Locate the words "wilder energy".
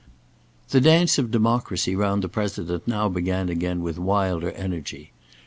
3.99-5.11